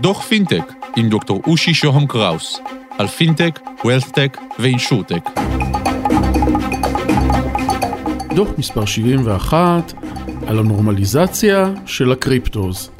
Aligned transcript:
דוח 0.00 0.22
פינטק 0.22 0.72
עם 0.96 1.08
דוקטור 1.08 1.42
אושי 1.46 1.74
שוהם 1.74 2.06
קראוס 2.06 2.60
על 2.98 3.06
פינטק, 3.06 3.60
wealthtech 3.84 4.38
ו 4.58 4.64
insurtech. 4.64 5.30
דוח 8.34 8.48
מספר 8.58 8.84
71 8.84 9.92
על 10.46 10.58
הנורמליזציה 10.58 11.72
של 11.86 12.12
הקריפטוס. 12.12 12.90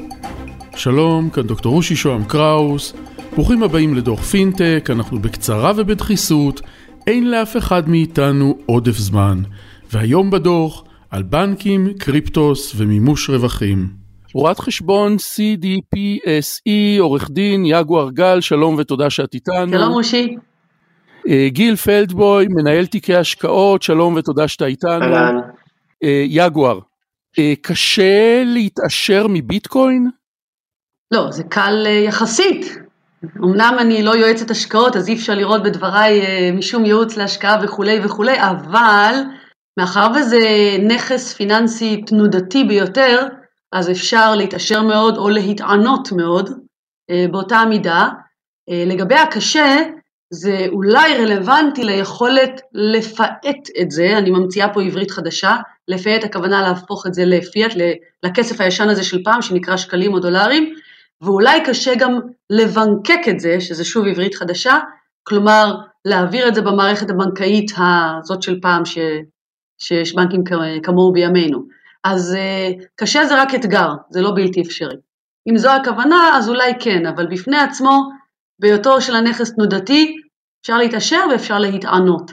שלום, 0.77 1.31
כאן 1.31 1.43
דוקטור 1.43 1.77
אושי 1.77 1.97
שוהם 1.97 2.25
קראוס, 2.25 2.95
ברוכים 3.33 3.63
הבאים 3.63 3.95
לדוח 3.95 4.23
פינטק, 4.23 4.89
אנחנו 4.93 5.19
בקצרה 5.19 5.73
ובדחיסות, 5.77 6.61
אין 7.07 7.31
לאף 7.31 7.57
אחד 7.57 7.89
מאיתנו 7.89 8.59
עודף 8.67 8.99
זמן. 8.99 9.43
והיום 9.93 10.31
בדוח, 10.31 10.85
על 11.11 11.23
בנקים, 11.23 11.89
קריפטוס 11.99 12.73
ומימוש 12.77 13.31
רווחים. 13.31 14.00
רואת 14.35 14.59
חשבון 14.59 15.17
CDPSE, 15.17 17.01
עורך 17.01 17.31
דין 17.31 17.65
יגואר 17.67 18.11
גל, 18.11 18.41
שלום 18.41 18.75
ותודה 18.79 19.11
שאת 19.11 19.35
איתנו. 19.35 19.73
שלום 19.73 19.93
אושי. 19.93 20.37
אה, 21.29 21.49
גיל 21.49 21.77
פלדבוי, 21.77 22.47
מנהל 22.51 22.87
תיקי 22.87 23.15
השקעות, 23.15 23.83
שלום 23.83 24.15
ותודה 24.15 24.49
שאתה 24.49 24.67
איתנו. 24.67 25.05
אהלן. 25.05 25.37
אה, 26.05 26.25
יגואר, 26.27 26.79
אה, 27.39 27.53
קשה 27.63 28.43
להתעשר 28.47 29.27
מביטקוין? 29.29 30.11
לא, 31.11 31.31
זה 31.31 31.43
קל 31.43 31.87
יחסית. 32.07 32.77
אמנם 33.45 33.77
אני 33.81 34.03
לא 34.03 34.11
יועצת 34.11 34.51
השקעות, 34.51 34.97
אז 34.97 35.09
אי 35.09 35.15
אפשר 35.15 35.35
לראות 35.35 35.63
בדבריי 35.63 36.21
משום 36.53 36.85
ייעוץ 36.85 37.17
להשקעה 37.17 37.59
וכולי 37.63 38.01
וכולי, 38.05 38.37
אבל 38.41 39.15
מאחר 39.79 40.09
וזה 40.17 40.39
נכס 40.89 41.35
פיננסי 41.35 42.03
תנודתי 42.07 42.65
ביותר, 42.65 43.27
אז 43.73 43.91
אפשר 43.91 44.35
להתעשר 44.35 44.83
מאוד 44.83 45.17
או 45.17 45.29
להתענות 45.29 46.13
מאוד 46.13 46.51
באותה 47.31 47.65
מידה. 47.69 48.09
לגבי 48.71 49.15
הקשה, 49.15 49.77
זה 50.31 50.67
אולי 50.69 51.19
רלוונטי 51.19 51.85
ליכולת 51.85 52.61
לפאט 52.75 53.69
את 53.81 53.91
זה, 53.91 54.19
אני 54.19 54.31
ממציאה 54.31 54.75
פה 54.75 54.83
עברית 54.83 55.11
חדשה, 55.11 55.57
לפאט 55.89 56.25
הכוונה 56.25 56.63
להפוך 56.63 57.07
את 57.07 57.15
זה 57.15 57.25
לפיאט, 57.25 57.73
לכסף 58.23 58.61
הישן 58.61 58.89
הזה 58.89 59.05
של 59.05 59.23
פעם 59.25 59.43
שנקרא 59.43 59.77
שקלים 59.77 60.13
או 60.13 60.19
דולרים, 60.19 60.75
ואולי 61.23 61.61
קשה 61.65 61.95
גם 61.95 62.21
לבנקק 62.51 63.21
את 63.31 63.41
זה, 63.41 63.61
שזה 63.61 63.85
שוב 63.85 64.07
עברית 64.07 64.35
חדשה, 64.35 64.79
כלומר 65.23 65.77
להעביר 66.05 66.49
את 66.49 66.55
זה 66.55 66.63
במערכת 66.63 67.11
הבנקאית 67.11 67.71
הזאת 67.79 68.43
של 68.43 68.61
פעם 68.61 68.85
ש, 68.85 68.99
שיש 69.79 70.15
בנקים 70.15 70.45
כמוהו 70.83 71.13
בימינו. 71.13 71.80
אז 72.05 72.37
קשה 72.97 73.27
זה 73.27 73.43
רק 73.43 73.55
אתגר, 73.55 73.89
זה 74.11 74.21
לא 74.21 74.33
בלתי 74.35 74.63
אפשרי. 74.63 74.97
אם 75.51 75.59
זו 75.59 75.71
הכוונה, 75.71 76.31
אז 76.35 76.49
אולי 76.49 76.73
כן, 76.81 77.07
אבל 77.07 77.27
בפני 77.27 77.59
עצמו, 77.59 78.11
בהיותו 78.59 79.01
של 79.01 79.15
הנכס 79.15 79.55
תנודתי, 79.55 80.17
אפשר 80.63 80.79
להתעשר 80.79 81.21
ואפשר 81.31 81.59
להתענות. 81.59 82.33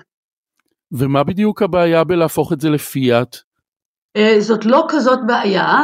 ומה 0.91 1.23
בדיוק 1.23 1.61
הבעיה 1.61 2.03
בלהפוך 2.03 2.53
את 2.53 2.61
זה 2.61 2.69
לפיאט? 2.69 3.37
זאת 4.39 4.65
לא 4.65 4.85
כזאת 4.89 5.19
בעיה, 5.27 5.83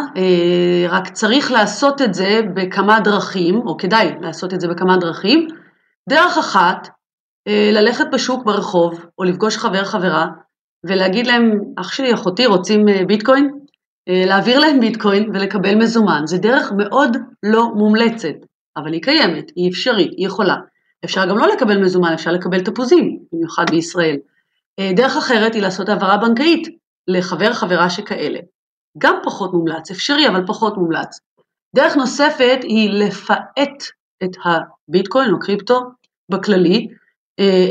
רק 0.89 1.09
צריך 1.09 1.51
לעשות 1.51 2.01
את 2.01 2.13
זה 2.13 2.41
בכמה 2.53 2.99
דרכים, 2.99 3.55
או 3.55 3.77
כדאי 3.77 4.15
לעשות 4.21 4.53
את 4.53 4.61
זה 4.61 4.67
בכמה 4.67 4.97
דרכים. 4.97 5.47
דרך 6.09 6.37
אחת, 6.37 6.89
ללכת 7.73 8.05
בשוק 8.13 8.45
ברחוב, 8.45 9.05
או 9.17 9.23
לפגוש 9.23 9.57
חבר 9.57 9.85
חברה, 9.85 10.27
ולהגיד 10.85 11.27
להם, 11.27 11.59
אח 11.79 11.91
שלי, 11.91 12.13
אחותי, 12.13 12.45
רוצים 12.45 12.85
ביטקוין? 13.07 13.59
להעביר 14.07 14.59
להם 14.59 14.79
ביטקוין 14.79 15.29
ולקבל 15.33 15.75
מזומן. 15.75 16.21
זה 16.25 16.37
דרך 16.37 16.71
מאוד 16.77 17.17
לא 17.43 17.71
מומלצת, 17.75 18.35
אבל 18.77 18.93
היא 18.93 19.01
קיימת, 19.01 19.51
היא 19.55 19.71
אפשרית, 19.71 20.11
היא 20.17 20.27
יכולה. 20.27 20.55
אפשר 21.05 21.25
גם 21.25 21.37
לא 21.37 21.47
לקבל 21.47 21.77
מזומן, 21.77 22.13
אפשר 22.13 22.31
לקבל 22.31 22.61
תפוזים, 22.61 23.19
במיוחד 23.33 23.69
בישראל. 23.69 24.17
דרך 24.95 25.17
אחרת 25.17 25.53
היא 25.53 25.61
לעשות 25.61 25.89
העברה 25.89 26.17
בנקאית 26.17 26.67
לחבר 27.07 27.53
חברה 27.53 27.89
שכאלה. 27.89 28.39
גם 28.97 29.16
פחות 29.23 29.53
מומלץ, 29.53 29.91
אפשרי 29.91 30.28
אבל 30.28 30.47
פחות 30.47 30.78
מומלץ. 30.78 31.19
דרך 31.75 31.95
נוספת 31.95 32.57
היא 32.61 32.89
לפאט 32.89 33.83
את 34.23 34.35
הביטקוין 34.45 35.31
או 35.31 35.39
קריפטו 35.39 35.81
בכללי 36.31 36.88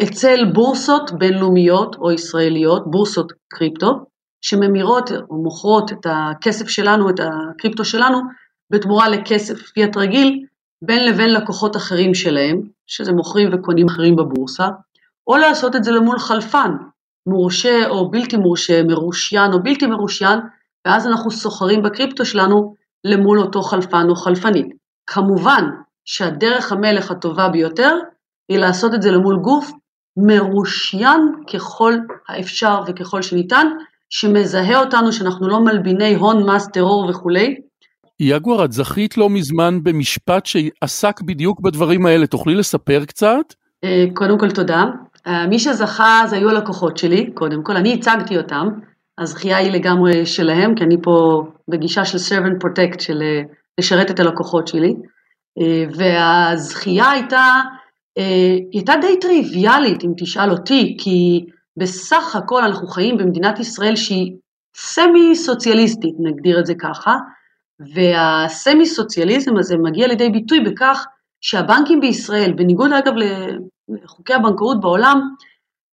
אצל 0.03 0.45
בורסות 0.53 1.13
בינלאומיות 1.13 1.97
או 1.97 2.13
ישראליות, 2.13 2.91
בורסות 2.91 3.33
קריפטו, 3.49 4.07
שממירות 4.43 5.13
או 5.31 5.43
מוכרות 5.43 5.93
את 5.93 6.07
הכסף 6.11 6.69
שלנו, 6.69 7.11
את 7.11 7.21
הקריפטו 7.21 7.85
שלנו, 7.85 8.21
בתמורה 8.71 9.09
לכסף 9.09 9.63
פיאט 9.63 9.97
רגיל, 9.97 10.47
בין 10.85 11.09
לבין 11.09 11.33
לקוחות 11.33 11.77
אחרים 11.77 12.15
שלהם, 12.15 12.61
שזה 12.87 13.13
מוכרים 13.13 13.49
וקונים 13.53 13.87
אחרים 13.89 14.17
בבורסה, 14.17 14.69
או 15.27 15.37
לעשות 15.37 15.77
את 15.77 15.85
זה 15.85 15.93
למול 15.93 16.19
חלפן, 16.19 16.71
מורשה 17.27 17.89
או 17.89 18.11
בלתי 18.11 18.37
מורשה, 18.37 18.83
מרושיין 18.83 19.53
או 19.53 19.63
בלתי 19.63 19.87
מרושיין, 19.87 20.39
ואז 20.87 21.07
אנחנו 21.07 21.31
סוחרים 21.31 21.83
בקריפטו 21.83 22.25
שלנו 22.25 22.75
למול 23.05 23.41
אותו 23.41 23.63
חלפן 23.63 24.07
או 24.09 24.15
חלפנית. 24.17 24.67
כמובן 25.07 25.65
שהדרך 26.05 26.73
המלך 26.73 27.11
הטובה 27.11 27.49
ביותר 27.49 27.97
היא 28.49 28.59
לעשות 28.59 28.95
את 28.95 29.03
זה 29.03 29.11
למול 29.11 29.37
גוף 29.37 29.73
מרושיין 30.17 31.33
ככל 31.53 31.95
האפשר 32.29 32.81
וככל 32.87 33.23
שניתן, 33.23 33.67
שמזהה 34.15 34.81
אותנו 34.81 35.13
שאנחנו 35.13 35.49
לא 35.49 35.61
מלביני 35.61 36.15
הון, 36.15 36.51
מס, 36.51 36.69
טרור 36.69 37.07
וכולי, 37.11 37.55
יגואר, 38.21 38.65
את 38.65 38.73
זכית 38.73 39.19
לא 39.19 39.31
מזמן 39.31 39.79
במשפט 39.83 40.47
שעסק 40.47 41.21
בדיוק 41.21 41.61
בדברים 41.61 42.07
האלה, 42.07 42.27
תוכלי 42.27 42.55
לספר 42.55 43.05
קצת? 43.05 43.55
קודם 44.15 44.39
כל 44.39 44.51
תודה. 44.51 44.85
מי 45.49 45.59
שזכה 45.59 46.23
זה 46.27 46.37
היו 46.37 46.51
הלקוחות 46.51 46.97
שלי, 46.97 47.31
קודם 47.35 47.63
כל, 47.63 47.77
אני 47.77 47.95
הצגתי 47.95 48.37
אותם, 48.37 48.69
הזכייה 49.19 49.57
היא 49.57 49.73
לגמרי 49.73 50.27
שלהם, 50.27 50.75
כי 50.75 50.85
אני 50.85 50.97
פה 51.03 51.47
בגישה 51.69 52.05
של 52.05 52.19
servant 52.19 52.67
protect, 52.67 53.03
של 53.03 53.23
לשרת 53.81 54.11
את 54.11 54.21
הלקוחות 54.21 54.69
שלי, 54.69 54.95
והזכייה 55.97 57.11
הייתה, 57.11 57.47
היא 58.17 58.69
הייתה 58.73 58.93
די 59.01 59.21
טריוויאלית, 59.21 60.05
אם 60.05 60.11
תשאל 60.17 60.51
אותי, 60.51 60.97
כי 61.01 61.45
בסך 61.77 62.37
הכל 62.37 62.65
אנחנו 62.65 62.87
חיים 62.87 63.17
במדינת 63.19 63.61
ישראל 63.61 63.97
שהיא 63.97 64.33
סמי 64.77 65.37
סוציאליסטית, 65.37 66.15
נגדיר 66.19 66.59
את 66.61 66.67
זה 66.67 66.75
ככה, 66.75 67.17
והסמי 67.95 68.87
סוציאליזם 68.87 69.57
הזה 69.57 69.77
מגיע 69.77 70.07
לידי 70.07 70.29
ביטוי 70.29 70.61
בכך 70.61 71.07
שהבנקים 71.41 72.01
בישראל, 72.01 72.53
בניגוד 72.53 72.93
אגב 72.93 73.13
לחוקי 73.89 74.35
הבנקאות 74.35 74.81
בעולם, 74.81 75.21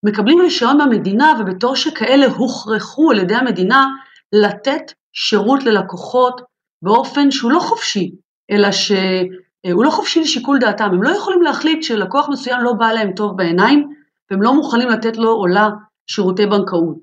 מקבלים 0.06 0.42
רישיון 0.42 0.78
מהמדינה 0.78 1.34
ובתור 1.40 1.76
שכאלה 1.76 2.28
הוכרחו 2.28 3.12
על 3.12 3.20
ידי 3.20 3.36
המדינה 3.36 3.88
לתת 4.34 4.94
שירות 5.14 5.64
ללקוחות 5.64 6.42
באופן 6.82 7.32
שהוא 7.32 7.52
לא 7.52 7.60
חופשי, 7.60 8.12
אלא 8.52 8.72
שהוא 8.72 9.84
לא 9.84 9.90
חופשי 9.90 10.22
לשיקול 10.22 10.60
דעתם, 10.60 10.86
הם 10.86 11.04
לא 11.04 11.10
יכולים 11.10 11.42
להחליט 11.42 11.84
שלקוח 11.84 12.30
מסוים 12.30 12.62
לא 12.62 12.74
בא 12.74 12.92
להם 12.92 13.12
טוב 13.14 13.38
בעיניים 13.38 13.99
והם 14.32 14.42
לא 14.42 14.54
מוכנים 14.54 14.90
לתת 14.90 15.18
לו 15.18 15.30
עולה 15.30 15.70
שירותי 16.08 16.46
בנקאות. 16.46 16.98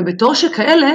ובתור 0.00 0.34
שכאלה 0.34 0.90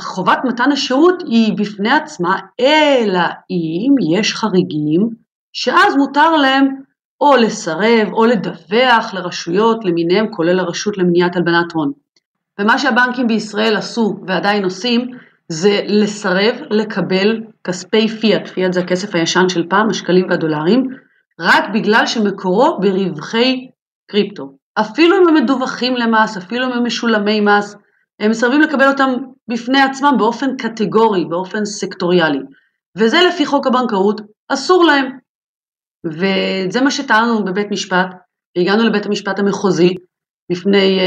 חובת 0.00 0.38
מתן 0.44 0.72
השירות 0.72 1.22
היא 1.26 1.56
בפני 1.58 1.90
עצמה, 1.90 2.40
אלא 2.60 3.20
אם 3.50 3.94
יש 4.12 4.34
חריגים, 4.34 5.08
שאז 5.52 5.96
מותר 5.96 6.36
להם 6.36 6.68
או 7.20 7.36
לסרב 7.36 8.08
או 8.12 8.24
לדווח 8.24 9.14
לרשויות 9.14 9.84
למיניהם, 9.84 10.26
כולל 10.30 10.60
הרשות 10.60 10.98
למניעת 10.98 11.36
הלבנת 11.36 11.72
הון. 11.72 11.92
ומה 12.58 12.78
שהבנקים 12.78 13.26
בישראל 13.26 13.76
עשו 13.76 14.16
ועדיין 14.26 14.64
עושים, 14.64 15.10
זה 15.48 15.80
לסרב 15.86 16.54
לקבל 16.70 17.42
כספי 17.64 18.08
פיאט, 18.08 18.48
פיאט 18.48 18.72
זה 18.72 18.80
הכסף 18.80 19.14
הישן 19.14 19.48
של 19.48 19.68
פעם, 19.68 19.90
השקלים 19.90 20.26
והדולרים, 20.30 20.82
רק 21.40 21.64
בגלל 21.74 22.06
שמקורו 22.06 22.78
ברווחי 22.80 23.68
קריפטו. 24.06 24.61
אפילו 24.80 25.16
אם 25.16 25.28
הם 25.28 25.34
מדווחים 25.34 25.96
למס, 25.96 26.36
אפילו 26.36 26.66
אם 26.66 26.72
הם 26.72 26.84
משולמי 26.84 27.40
מס, 27.40 27.76
הם 28.20 28.30
מסרבים 28.30 28.60
לקבל 28.60 28.88
אותם 28.88 29.10
בפני 29.48 29.80
עצמם 29.80 30.14
באופן 30.18 30.56
קטגורי, 30.56 31.24
באופן 31.24 31.64
סקטוריאלי. 31.64 32.38
וזה 32.98 33.16
לפי 33.28 33.46
חוק 33.46 33.66
הבנקאות, 33.66 34.20
אסור 34.48 34.84
להם. 34.84 35.18
וזה 36.06 36.80
מה 36.80 36.90
שטענו 36.90 37.44
בבית 37.44 37.70
משפט, 37.70 38.06
והגענו 38.56 38.84
לבית 38.84 39.06
המשפט 39.06 39.38
המחוזי, 39.38 39.94
לפני 40.50 40.98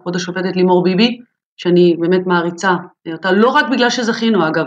כבוד 0.00 0.14
uh, 0.14 0.16
השופטת 0.16 0.56
לימור 0.56 0.82
ביבי, 0.82 1.18
שאני 1.56 1.96
באמת 2.00 2.26
מעריצה 2.26 2.74
אותה, 3.12 3.32
לא 3.32 3.48
רק 3.48 3.66
בגלל 3.70 3.90
שזכינו 3.90 4.48
אגב, 4.48 4.64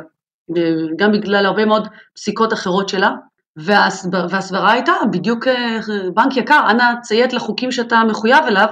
גם 0.98 1.12
בגלל 1.12 1.46
הרבה 1.46 1.66
מאוד 1.66 1.88
פסיקות 2.16 2.54
אחרות 2.54 2.90
שלה, 2.90 3.10
והסברה 3.58 4.72
הייתה 4.72 4.94
בדיוק 5.12 5.48
בנק 6.14 6.38
יקר, 6.38 6.66
אנא 6.70 6.84
ציית 7.02 7.34
לחוקים 7.34 7.72
שאתה 7.72 8.02
מחויב 8.08 8.44
אליו, 8.48 8.68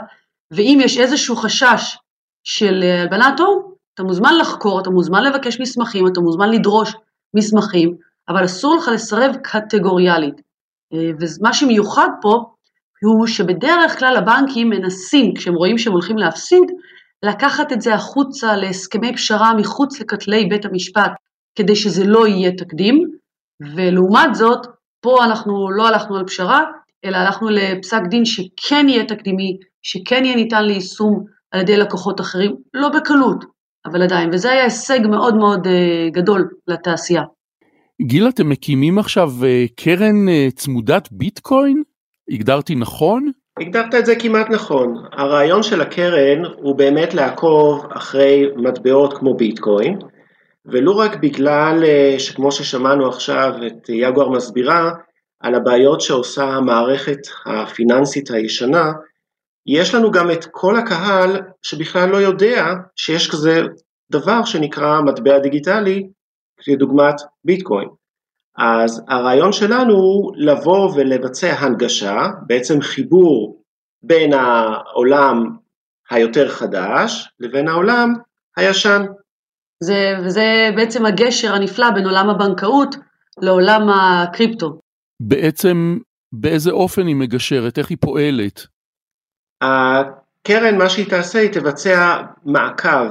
ואם 0.51 0.79
יש 0.81 0.97
איזשהו 0.97 1.35
חשש 1.35 1.97
של 2.43 2.83
הלבנת 2.83 3.39
הון, 3.39 3.71
אתה 3.93 4.03
מוזמן 4.03 4.33
לחקור, 4.39 4.79
אתה 4.79 4.89
מוזמן 4.89 5.23
לבקש 5.23 5.59
מסמכים, 5.59 6.07
אתה 6.07 6.19
מוזמן 6.19 6.49
לדרוש 6.49 6.95
מסמכים, 7.35 7.95
אבל 8.29 8.45
אסור 8.45 8.75
לך 8.75 8.87
לסרב 8.87 9.35
קטגוריאלית. 9.43 10.41
אה, 10.93 11.11
ומה 11.19 11.53
שמיוחד 11.53 12.09
פה, 12.21 12.43
הוא 13.03 13.27
שבדרך 13.27 13.99
כלל 13.99 14.15
הבנקים 14.17 14.69
מנסים, 14.69 15.33
כשהם 15.33 15.55
רואים 15.55 15.77
שהם 15.77 15.93
הולכים 15.93 16.17
להפסיד, 16.17 16.63
לקחת 17.23 17.71
את 17.71 17.81
זה 17.81 17.93
החוצה 17.93 18.55
להסכמי 18.55 19.13
פשרה 19.13 19.53
מחוץ 19.53 19.99
לכתלי 19.99 20.45
בית 20.45 20.65
המשפט, 20.65 21.11
כדי 21.55 21.75
שזה 21.75 22.03
לא 22.05 22.27
יהיה 22.27 22.51
תקדים, 22.51 23.03
ולעומת 23.61 24.35
זאת, 24.35 24.67
פה 25.01 25.25
אנחנו 25.25 25.71
לא 25.71 25.87
הלכנו 25.87 26.17
על 26.17 26.25
פשרה, 26.25 26.63
אלא 27.05 27.17
הלכנו 27.17 27.49
לפסק 27.49 28.01
דין 28.09 28.25
שכן 28.25 28.85
יהיה 28.89 29.05
תקדימי, 29.05 29.57
שכן 29.83 30.25
יהיה 30.25 30.35
ניתן 30.35 30.65
ליישום 30.65 31.23
על 31.51 31.61
ידי 31.61 31.77
לקוחות 31.77 32.21
אחרים, 32.21 32.55
לא 32.73 32.89
בקלות, 32.89 33.45
אבל 33.85 34.01
עדיין, 34.01 34.29
וזה 34.33 34.51
היה 34.51 34.63
הישג 34.63 34.99
מאוד 35.07 35.35
מאוד 35.35 35.67
uh, 35.67 35.69
גדול 36.11 36.49
לתעשייה. 36.67 37.23
גיל, 38.01 38.27
אתם 38.29 38.49
מקימים 38.49 38.99
עכשיו 38.99 39.29
uh, 39.39 39.73
קרן 39.75 40.27
uh, 40.27 40.55
צמודת 40.55 41.07
ביטקוין? 41.11 41.83
הגדרתי 42.31 42.75
נכון? 42.75 43.31
הגדרת 43.59 43.95
את 43.95 44.05
זה 44.05 44.15
כמעט 44.15 44.49
נכון. 44.49 44.93
הרעיון 45.11 45.63
של 45.63 45.81
הקרן 45.81 46.45
הוא 46.57 46.75
באמת 46.75 47.13
לעקוב 47.13 47.85
אחרי 47.89 48.45
מטבעות 48.55 49.13
כמו 49.13 49.33
ביטקוין, 49.33 49.99
ולו 50.67 50.97
רק 50.97 51.15
בגלל 51.15 51.83
שכמו 52.17 52.51
ששמענו 52.51 53.07
עכשיו 53.07 53.53
את 53.67 53.89
יגואר 53.89 54.29
מסבירה, 54.29 54.91
על 55.39 55.55
הבעיות 55.55 56.01
שעושה 56.01 56.43
המערכת 56.43 57.19
הפיננסית 57.45 58.31
הישנה, 58.31 58.91
יש 59.65 59.95
לנו 59.95 60.11
גם 60.11 60.31
את 60.31 60.45
כל 60.51 60.75
הקהל 60.75 61.41
שבכלל 61.61 62.09
לא 62.09 62.17
יודע 62.17 62.65
שיש 62.95 63.31
כזה 63.31 63.61
דבר 64.11 64.45
שנקרא 64.45 65.01
מטבע 65.01 65.39
דיגיטלי, 65.39 66.07
כדוגמת 66.63 67.15
ביטקוין. 67.45 67.87
אז 68.57 69.03
הרעיון 69.07 69.51
שלנו 69.51 69.93
הוא 69.93 70.33
לבוא 70.37 70.91
ולבצע 70.95 71.53
הנגשה, 71.53 72.27
בעצם 72.47 72.81
חיבור 72.81 73.61
בין 74.03 74.33
העולם 74.33 75.49
היותר 76.09 76.49
חדש 76.49 77.29
לבין 77.39 77.67
העולם 77.67 78.13
הישן. 78.57 79.05
זה, 79.83 80.15
וזה 80.25 80.69
בעצם 80.75 81.05
הגשר 81.05 81.53
הנפלא 81.53 81.89
בין 81.89 82.05
עולם 82.05 82.29
הבנקאות 82.29 82.95
לעולם 83.41 83.89
הקריפטו. 83.89 84.79
בעצם 85.19 85.97
באיזה 86.31 86.71
אופן 86.71 87.07
היא 87.07 87.15
מגשרת, 87.15 87.79
איך 87.79 87.89
היא 87.89 87.97
פועלת? 88.01 88.67
הקרן, 89.61 90.77
מה 90.77 90.89
שהיא 90.89 91.09
תעשה, 91.09 91.39
היא 91.39 91.51
תבצע 91.51 92.21
מעקב 92.45 93.07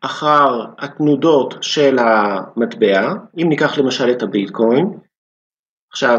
אחר 0.00 0.64
התנודות 0.78 1.54
של 1.60 1.98
המטבע, 1.98 3.12
אם 3.42 3.48
ניקח 3.48 3.78
למשל 3.78 4.10
את 4.10 4.22
הביטקוין. 4.22 4.86
עכשיו, 5.90 6.18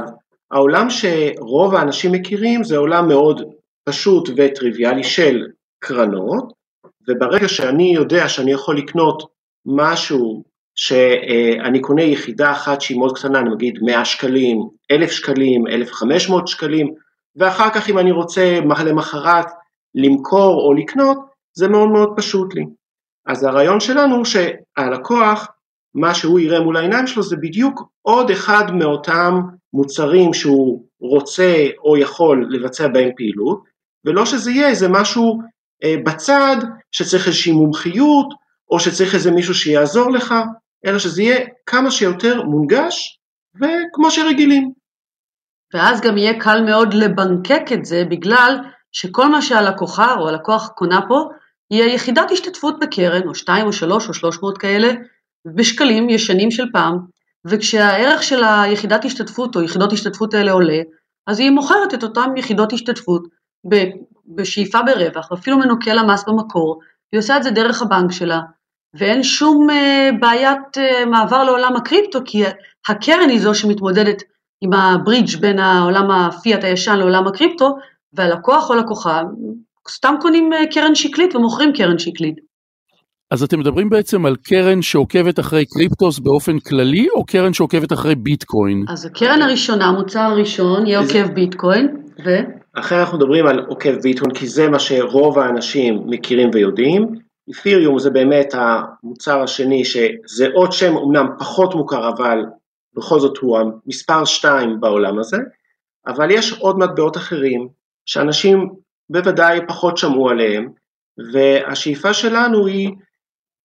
העולם 0.52 0.88
שרוב 0.90 1.76
האנשים 1.76 2.12
מכירים 2.12 2.64
זה 2.64 2.78
עולם 2.78 3.08
מאוד 3.08 3.42
פשוט 3.84 4.30
וטריוויאלי 4.38 5.04
של 5.04 5.48
קרנות, 5.80 6.54
וברגע 7.08 7.48
שאני 7.48 7.94
יודע 7.96 8.30
שאני 8.30 8.52
יכול 8.52 8.78
לקנות 8.78 9.33
משהו 9.66 10.44
שאני 10.76 11.82
קונה 11.82 12.04
יחידה 12.04 12.52
אחת 12.52 12.82
שהיא 12.82 12.98
מאוד 12.98 13.18
קטנה, 13.18 13.42
נגיד 13.42 13.80
100 13.82 14.06
שקלים, 14.06 14.58
1,000 14.92 15.12
שקלים, 15.12 15.68
1,500 15.68 16.48
שקלים, 16.48 16.94
ואחר 17.36 17.70
כך 17.70 17.90
אם 17.90 18.00
אני 18.00 18.12
רוצה 18.12 18.60
למחרת 18.86 19.46
למכור 19.96 20.62
או 20.62 20.74
לקנות, 20.74 21.18
זה 21.58 21.68
מאוד 21.68 21.90
מאוד 21.90 22.14
פשוט 22.18 22.56
לי. 22.56 22.64
אז 23.28 23.44
הרעיון 23.44 23.80
שלנו 23.80 24.16
הוא 24.16 24.26
שהלקוח, 24.26 25.48
מה 25.96 26.14
שהוא 26.14 26.40
יראה 26.40 26.62
מול 26.62 26.78
העיניים 26.78 27.08
שלו 27.08 27.24
זה 27.24 27.36
בדיוק 27.36 27.84
עוד 28.02 28.30
אחד 28.30 28.64
מאותם 28.72 29.40
מוצרים 29.74 30.34
שהוא 30.34 30.86
רוצה 31.00 31.68
או 31.84 31.98
יכול 31.98 32.48
לבצע 32.50 32.88
בהם 32.88 33.10
פעילות, 33.18 33.64
ולא 34.06 34.26
שזה 34.26 34.52
יהיה 34.52 34.68
איזה 34.68 34.88
משהו 34.90 35.40
אה, 35.84 35.96
בצד 36.06 36.56
שצריך 36.92 37.28
איזושהי 37.28 37.52
מומחיות, 37.52 38.34
או 38.74 38.80
שצריך 38.80 39.16
איזה 39.16 39.32
מישהו 39.32 39.54
שיעזור 39.54 40.12
לך, 40.12 40.34
אלא 40.86 41.00
שזה 41.00 41.22
יהיה 41.22 41.46
כמה 41.66 41.92
שיותר 41.92 42.42
מונגש 42.44 43.20
וכמו 43.56 44.12
שרגילים. 44.12 44.72
ואז 45.74 46.02
גם 46.02 46.18
יהיה 46.18 46.40
קל 46.40 46.62
מאוד 46.66 46.94
לבנקק 46.94 47.64
את 47.74 47.86
זה 47.86 48.04
בגלל 48.10 48.58
שכל 48.92 49.28
מה 49.28 49.42
שהלקוחה 49.42 50.16
או 50.16 50.30
הלקוח 50.30 50.70
קונה 50.76 51.00
פה 51.08 51.30
היא 51.70 51.84
היחידת 51.84 52.32
השתתפות 52.32 52.80
בקרן, 52.80 53.28
או 53.28 53.36
שתיים 53.36 53.66
או 53.66 53.74
שלוש 53.74 54.10
או 54.10 54.14
שלוש 54.14 54.40
מאות 54.42 54.58
כאלה, 54.58 54.92
בשקלים 55.56 56.10
ישנים 56.10 56.52
של 56.52 56.64
פעם, 56.74 56.98
וכשהערך 57.46 58.24
של 58.24 58.44
היחידת 58.44 59.06
השתתפות 59.06 59.56
או 59.56 59.62
יחידות 59.62 59.94
השתתפות 59.94 60.34
האלה 60.34 60.52
עולה, 60.52 60.80
אז 61.28 61.40
היא 61.40 61.52
מוכרת 61.52 61.94
את 61.94 62.04
אותן 62.04 62.30
יחידות 62.38 62.74
השתתפות 62.74 63.24
בשאיפה 64.36 64.80
ברווח, 64.82 65.32
אפילו 65.32 65.58
מנוכה 65.58 65.94
לה 65.94 66.04
מס 66.04 66.24
במקור, 66.28 66.80
היא 67.12 67.20
עושה 67.20 67.38
את 67.38 67.44
זה 67.44 67.52
דרך 67.52 67.82
הבנק 67.82 68.12
שלה, 68.12 68.40
ואין 68.94 69.24
שום 69.24 69.70
אה, 69.70 70.10
בעיית 70.20 70.78
אה, 70.78 71.06
מעבר 71.06 71.44
לעולם 71.44 71.76
הקריפטו, 71.76 72.20
כי 72.26 72.44
הקרן 72.90 73.30
היא 73.30 73.40
זו 73.40 73.56
שמתמודדת 73.56 74.24
עם 74.62 74.74
הברידג' 74.74 75.42
בין 75.42 75.60
העולם 75.60 76.12
הפיאט 76.12 76.64
הישן 76.64 76.98
לעולם 76.98 77.28
הקריפטו, 77.28 77.70
והלקוח 78.14 78.70
או 78.70 78.76
לקוחה 78.76 79.22
סתם 79.90 80.16
קונים 80.22 80.54
אה, 80.54 80.68
קרן 80.72 80.96
שקלית 80.96 81.36
ומוכרים 81.36 81.74
קרן 81.74 82.00
שקלית. 82.00 82.36
אז 83.32 83.44
אתם 83.44 83.60
מדברים 83.60 83.90
בעצם 83.90 84.26
על 84.26 84.36
קרן 84.36 84.82
שעוקבת 84.82 85.40
אחרי 85.40 85.66
קריפטוס 85.66 86.20
באופן 86.20 86.60
כללי, 86.60 87.08
או 87.16 87.26
קרן 87.26 87.54
שעוקבת 87.54 87.94
אחרי 87.94 88.16
ביטקוין? 88.16 88.86
אז 88.90 89.06
הקרן 89.06 89.42
הראשונה, 89.42 89.86
המוצר 89.86 90.20
הראשון, 90.20 90.88
יהיה 90.88 91.00
עוקב 91.00 91.34
ביטקוין, 91.34 91.88
ו... 92.26 92.30
אחרי 92.76 93.00
אנחנו 93.00 93.18
מדברים 93.18 93.48
על 93.48 93.60
עוקב 93.60 93.96
ביטקוין, 94.04 94.34
כי 94.34 94.48
זה 94.48 94.70
מה 94.70 94.80
שרוב 94.80 95.40
האנשים 95.40 96.04
מכירים 96.06 96.50
ויודעים. 96.54 97.23
אית'ריום 97.48 98.00
זה 98.00 98.10
באמת 98.10 98.54
המוצר 98.54 99.42
השני, 99.42 99.86
שזה 99.86 100.48
עוד 100.54 100.72
שם 100.72 100.98
אמנם 100.98 101.28
פחות 101.40 101.76
מוכר, 101.76 102.10
אבל 102.10 102.40
בכל 102.96 103.20
זאת 103.20 103.38
הוא 103.38 103.58
המספר 103.60 104.26
2 104.26 104.80
בעולם 104.80 105.20
הזה, 105.20 105.38
אבל 106.08 106.32
יש 106.32 106.60
עוד 106.60 106.78
מטבעות 106.78 107.18
אחרים, 107.18 107.68
שאנשים 108.06 108.70
בוודאי 109.10 109.60
פחות 109.68 109.98
שמעו 109.98 110.30
עליהם, 110.30 110.70
והשאיפה 111.34 112.14
שלנו 112.14 112.68
היא, 112.68 112.90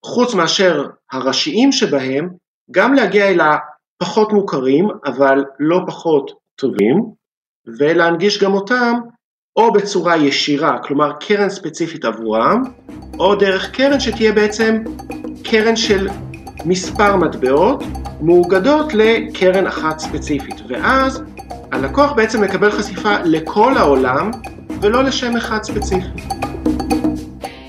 חוץ 0.04 0.34
מאשר 0.34 0.86
הראשיים 1.12 1.72
שבהם, 1.72 2.28
גם 2.70 2.94
להגיע 2.94 3.28
אל 3.28 3.40
הפחות 3.40 4.32
מוכרים, 4.32 4.88
אבל 5.04 5.44
לא 5.60 5.80
פחות 5.86 6.30
טובים, 6.56 6.96
ולהנגיש 7.78 8.42
גם 8.42 8.54
אותם 8.54 8.94
או 9.58 9.72
בצורה 9.72 10.16
ישירה, 10.16 10.78
כלומר 10.78 11.12
קרן 11.20 11.48
ספציפית 11.48 12.04
עבורם, 12.04 12.62
או 13.18 13.34
דרך 13.34 13.70
קרן 13.70 14.00
שתהיה 14.00 14.32
בעצם 14.32 14.78
קרן 15.44 15.76
של 15.76 16.08
מספר 16.64 17.16
מטבעות 17.16 17.84
מאוגדות 18.20 18.94
לקרן 18.94 19.66
אחת 19.66 19.98
ספציפית, 19.98 20.60
ואז 20.68 21.22
הלקוח 21.72 22.12
בעצם 22.12 22.40
מקבל 22.40 22.70
חשיפה 22.70 23.14
לכל 23.24 23.76
העולם 23.76 24.30
ולא 24.80 25.04
לשם 25.04 25.36
אחד 25.36 25.62
ספציפי. 25.62 26.06